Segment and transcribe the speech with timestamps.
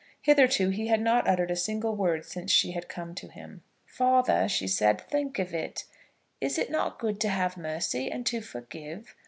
[0.23, 3.61] Hitherto he had not uttered a single word since she had come to him.
[3.85, 5.83] "Father," she said, "think of it.
[6.41, 9.15] Is it not good to have mercy and to forgive?